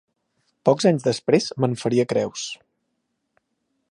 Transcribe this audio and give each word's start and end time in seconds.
Pocs 0.69 0.87
anys 0.91 1.05
després, 1.07 1.51
me'n 1.65 1.77
faria 1.83 2.07
creus. 2.15 2.49